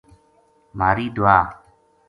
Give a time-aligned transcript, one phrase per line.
[0.79, 1.37] مھاری دُعا